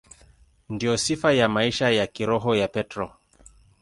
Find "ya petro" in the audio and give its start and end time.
2.55-3.11